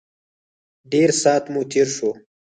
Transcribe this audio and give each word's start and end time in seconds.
ډېر 0.91 1.09
سات 1.21 1.43
مو 1.53 1.61
تېر 1.71 1.87
شو. 1.95 2.09